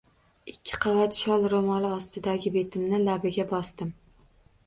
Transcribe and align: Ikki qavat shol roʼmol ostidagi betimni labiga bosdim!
Ikki 0.51 0.77
qavat 0.85 1.17
shol 1.23 1.43
roʼmol 1.53 1.85
ostidagi 1.89 2.53
betimni 2.55 3.01
labiga 3.05 3.45
bosdim! 3.53 3.93